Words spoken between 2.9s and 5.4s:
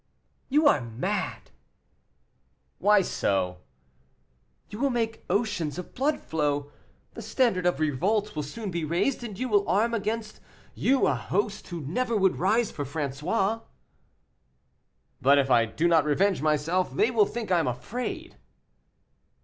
so?" "You will make